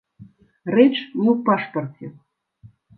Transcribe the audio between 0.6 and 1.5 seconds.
Рэч не ў